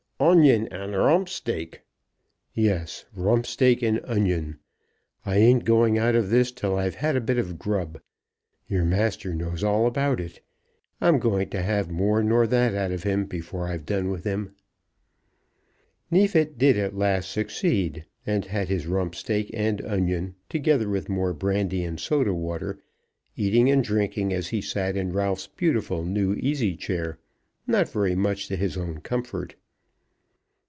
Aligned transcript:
"Onion, 0.23 0.67
and 0.67 0.93
romp 0.95 1.29
steak!" 1.29 1.81
"Yes; 2.53 3.05
rump 3.11 3.47
steak 3.47 3.81
and 3.81 3.99
onion. 4.03 4.59
I 5.25 5.37
ain't 5.37 5.65
going 5.65 5.97
out 5.97 6.13
of 6.13 6.29
this 6.29 6.51
till 6.51 6.75
I've 6.77 6.93
had 6.93 7.15
a 7.15 7.19
bit 7.19 7.39
of 7.39 7.57
grub. 7.57 7.99
Your 8.67 8.85
master 8.85 9.33
knows 9.33 9.63
all 9.63 9.87
about 9.87 10.19
it. 10.19 10.39
I'm 11.01 11.17
going 11.17 11.49
to 11.49 11.63
have 11.63 11.89
more 11.89 12.21
nor 12.21 12.45
that 12.45 12.75
out 12.75 12.91
of 12.91 13.01
him 13.01 13.25
before 13.25 13.67
I've 13.67 13.83
done 13.83 14.11
with 14.11 14.23
him." 14.23 14.53
Neefit 16.11 16.59
did 16.59 16.77
at 16.77 16.95
last 16.95 17.31
succeed, 17.31 18.05
and 18.23 18.45
had 18.45 18.69
his 18.69 18.85
rump 18.85 19.15
steak 19.15 19.49
and 19.55 19.81
onion, 19.81 20.35
together 20.49 20.87
with 20.87 21.09
more 21.09 21.33
brandy 21.33 21.83
and 21.83 21.99
soda 21.99 22.35
water, 22.35 22.77
eating 23.35 23.71
and 23.71 23.83
drinking 23.83 24.33
as 24.33 24.49
he 24.49 24.61
sat 24.61 24.95
in 24.95 25.13
Ralph's 25.13 25.47
beautiful 25.47 26.05
new 26.05 26.35
easy 26.35 26.77
chair, 26.77 27.17
not 27.65 27.89
very 27.89 28.13
much 28.15 28.47
to 28.49 28.55
his 28.55 28.77
own 28.77 28.99
comfort. 29.01 29.55